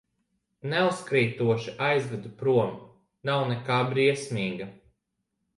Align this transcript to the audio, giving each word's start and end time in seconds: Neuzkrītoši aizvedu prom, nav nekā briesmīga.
Neuzkrītoši 0.71 1.75
aizvedu 1.89 2.33
prom, 2.41 2.73
nav 3.31 3.45
nekā 3.53 3.81
briesmīga. 3.93 4.73